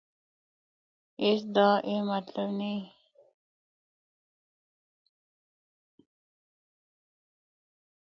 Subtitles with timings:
[1.25, 2.79] اس دا اے مطلب نیں۔